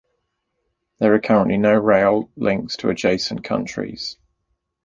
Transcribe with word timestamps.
There 0.97 1.13
are 1.13 1.19
currently 1.19 1.57
no 1.57 1.75
rail 1.75 2.27
links 2.35 2.75
to 2.77 2.89
adjacent 2.89 3.43
countries. 3.43 4.17